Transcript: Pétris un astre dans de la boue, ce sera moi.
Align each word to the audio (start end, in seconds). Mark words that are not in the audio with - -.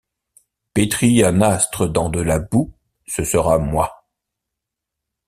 Pétris 0.73 1.23
un 1.23 1.41
astre 1.43 1.85
dans 1.87 2.09
de 2.09 2.19
la 2.21 2.39
boue, 2.39 2.73
ce 3.05 3.23
sera 3.23 3.59
moi. 3.59 4.07